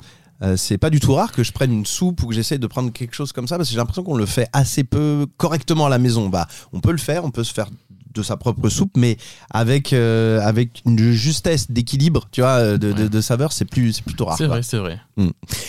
[0.57, 2.91] c'est pas du tout rare que je prenne une soupe ou que j'essaye de prendre
[2.93, 5.89] quelque chose comme ça parce que j'ai l'impression qu'on le fait assez peu correctement à
[5.91, 6.29] la maison.
[6.31, 7.67] Bah, on peut le faire, on peut se faire
[8.15, 9.17] de sa propre soupe, mais
[9.51, 13.93] avec euh, avec une justesse d'équilibre, tu vois, euh, de, de, de saveur, c'est plus
[13.93, 14.37] c'est plutôt rare.
[14.39, 14.99] C'est vrai, c'est vrai.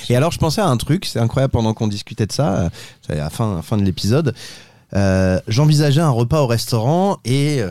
[0.09, 2.69] Et alors, je pensais à un truc, c'est incroyable pendant qu'on discutait de ça, euh,
[3.09, 4.33] à la fin, à la fin de l'épisode.
[4.95, 7.61] euh, J'envisageais un repas au restaurant et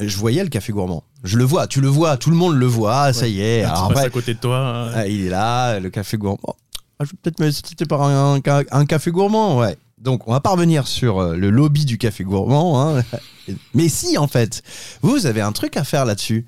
[0.00, 1.02] je voyais le café gourmand.
[1.24, 3.62] Je le vois, tu le vois, tout le monde le voit, ah, ça y est.
[3.64, 4.90] Alors passes après, à côté de toi.
[4.94, 6.56] ah, il est là, le café gourmand.
[6.98, 9.76] Ah, je vais peut-être me citer par un, un- un café gourmand, ouais.
[10.06, 12.80] Donc, on va pas revenir sur euh, le lobby du café gourmand.
[12.98, 13.04] hein.
[13.74, 14.62] Mais si, en fait,
[15.02, 16.46] vous avez un truc à faire là-dessus.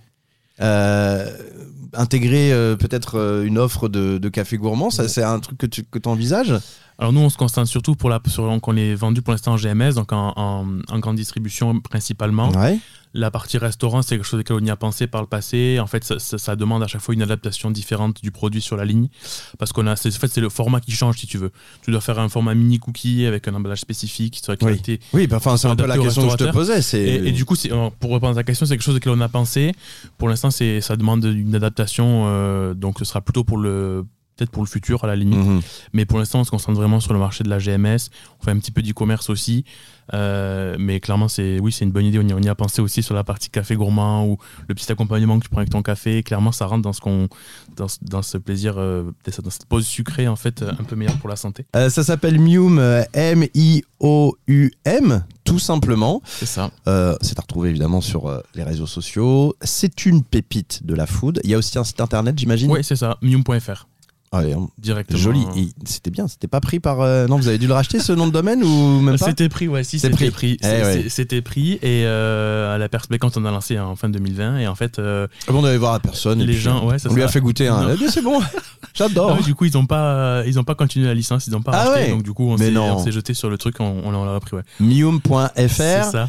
[0.61, 1.31] Euh,
[1.95, 5.67] intégrer euh, peut-être euh, une offre de, de café gourmand, ça c'est un truc que
[5.67, 6.55] tu que envisages
[7.01, 9.53] Alors nous, on se concentre surtout pour la, sur, donc on est vendu pour l'instant
[9.53, 12.51] en GMS, donc en, en- en grande distribution principalement.
[12.51, 12.79] Ouais.
[13.15, 15.79] La partie restaurant, c'est quelque chose auquel on y a pensé par le passé.
[15.81, 18.77] En fait, ça, ça- ça demande à chaque fois une adaptation différente du produit sur
[18.77, 19.09] la ligne,
[19.59, 21.51] parce qu'on a, en fait, c'est le format qui change si tu veux.
[21.83, 24.73] Tu dois faire un format mini cookie avec un emballage spécifique sur la Oui.
[24.73, 25.01] qualité.
[25.15, 26.81] Oui, bah, enfin, c'est un peu la question que je te posais.
[26.99, 27.55] Et, et du coup,
[28.01, 29.73] pour répondre à ta question, c'est quelque chose auquel on a pensé.
[30.19, 34.05] Pour l'instant, c'est, ça demande une adaptation, euh, donc ce sera plutôt pour le
[34.39, 35.39] peut-être pour le futur à la limite.
[35.39, 35.61] Mhm.
[35.93, 38.09] Mais pour l'instant, on se concentre vraiment sur le marché de la GMS.
[38.41, 39.65] On fait un petit peu d'e-commerce aussi.
[40.15, 42.19] Euh, mais clairement, c'est oui, c'est une bonne idée.
[42.19, 44.91] On y, on y a pensé aussi sur la partie café gourmand ou le petit
[44.91, 46.23] accompagnement que tu prends avec ton café.
[46.23, 47.29] Clairement, ça rentre dans ce qu'on,
[47.77, 50.97] dans, ce- dans ce plaisir, euh, dans cette pause sucrée en fait, euh, un peu
[50.97, 51.67] meilleure pour la santé.
[51.77, 53.03] Euh, ça s'appelle Mium, euh,
[54.01, 56.23] M-I-O-U-M, tout simplement.
[56.25, 56.71] C'est ça.
[57.21, 59.55] C'est à retrouver évidemment sur les réseaux sociaux.
[59.63, 61.41] C'est une pépite de la food.
[61.45, 62.71] Il y a aussi un site internet, j'imagine?
[62.71, 63.19] Oui, c'est ça.
[63.23, 63.87] Mium.fr
[64.31, 64.69] Ah ouais, hein.
[64.79, 65.19] directement.
[65.19, 65.41] Joli.
[65.57, 66.29] Et C'était bien.
[66.29, 67.01] C'était pas pris par.
[67.01, 69.27] euh, Non, vous avez dû le racheter ce nom de domaine ou même pas?
[69.27, 70.59] C'était pris, ouais, si c'était pris.
[70.63, 74.59] Eh C'était pris et euh, à la pers- quand on a lancé en fin 2020
[74.59, 76.41] et en fait euh, Ah on allait voir la personne.
[76.41, 77.89] et les puis, gens, ouais, ça on lui a fait goûter un.
[77.93, 78.41] Eh bien, c'est bon.
[78.95, 79.37] J'adore.
[79.39, 81.73] Ah du coup, ils ont pas, ils ont pas continué la licence, ils ont pas
[81.75, 82.05] Ah racheté.
[82.07, 84.57] ouais donc du coup, on s'est, on jeté sur le truc, on, on l'a repris,
[84.57, 84.63] ouais.
[84.79, 86.05] C'est Mium.fr.
[86.05, 86.29] ça.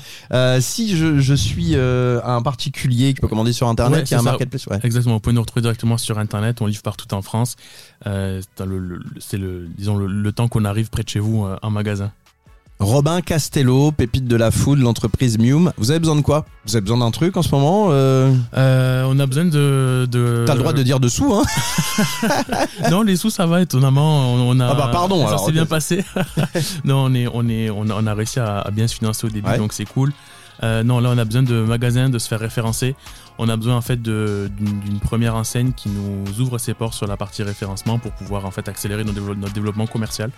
[0.61, 4.23] Si je, je suis un particulier qui peut commander sur internet, il y a un
[4.23, 4.67] marketplace.
[4.67, 4.79] Ouais.
[4.83, 5.15] Exactement.
[5.15, 6.61] Vous pouvez nous retrouver directement sur internet.
[6.61, 7.55] On livre partout en France.
[8.07, 11.45] Euh, c'est, le, le- c'est le, disons le, temps qu'on arrive près de chez vous
[11.45, 12.11] euh, en magasin.
[12.79, 15.73] Robin Castello, pépite de la food, l'entreprise Mium.
[15.77, 16.45] Vous avez besoin de quoi?
[16.65, 18.33] Vous avez besoin d'un truc en ce moment euh?
[18.55, 20.07] Euh, on a besoin de.
[20.09, 20.45] de...
[20.47, 21.43] T'as le droit de dire dessous, hein?
[22.89, 24.33] Non, les sous, ça va, étonnamment.
[24.33, 26.05] On, on a, Ah bah, pardon, Ça s'est bien passé.
[26.85, 29.27] non, on, est, on, est, on, a, on a réussi à, à bien se financer
[29.27, 29.57] au début, Ouais.
[29.57, 30.13] donc c'est cool.
[30.63, 32.95] Euh, non, là, on a besoin de magasins, de se faire référencer.
[33.41, 37.15] On a besoin, en fait, d'une première enseigne qui nous ouvre ses portes sur la
[37.15, 40.29] partie référencement pour pouvoir, en fait, accélérer notre, dévelop- notre développement commercial.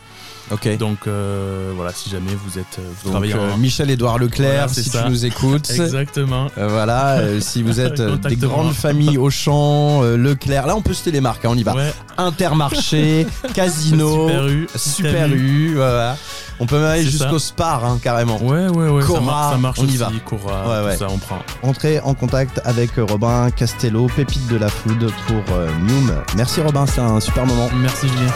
[0.51, 0.77] Ok.
[0.77, 2.77] Donc, euh, voilà, si jamais vous êtes.
[2.77, 3.57] Vous Donc, travaillez euh, en.
[3.57, 5.03] Michel-Édouard Leclerc, Voilà, si ça.
[5.03, 5.69] tu nous écoutes.
[5.71, 6.47] Exactement.
[6.57, 10.81] Euh, voilà, euh, si vous êtes euh, des grandes familles Auchan, euh, Leclerc, là on
[10.81, 11.73] peut citer les marques, hein, on y va.
[11.73, 11.91] Ouais.
[12.17, 14.79] Intermarché, Casino, Super U, Super
[15.25, 15.37] Super U.
[15.71, 16.17] U, voilà.
[16.59, 17.39] On peut même aller jusqu'au.
[17.39, 18.37] Spar hein, carrément.
[18.43, 19.03] Ouais, ouais, ouais.
[19.03, 19.97] Cora, ça, marche, ça marche on y aussi.
[19.97, 20.11] va.
[20.25, 20.97] Cora, Ouais, ouais.
[20.97, 21.39] ça, on prend.
[21.63, 26.23] Entrez en contact avec Robin Castello, pépite de la food pour euh, Noom.
[26.35, 27.69] Merci Robin, c'est un super moment.
[27.81, 28.31] Merci, Julien.